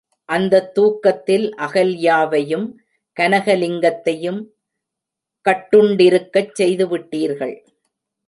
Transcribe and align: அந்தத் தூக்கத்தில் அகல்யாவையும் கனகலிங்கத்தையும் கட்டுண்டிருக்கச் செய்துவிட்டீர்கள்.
அந்தத் 0.29 0.73
தூக்கத்தில் 0.73 1.53
அகல்யாவையும் 1.57 2.65
கனகலிங்கத்தையும் 3.17 4.39
கட்டுண்டிருக்கச் 5.45 6.53
செய்துவிட்டீர்கள். 6.59 7.55